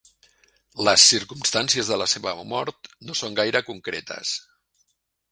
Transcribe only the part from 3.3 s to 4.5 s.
gaire concretes.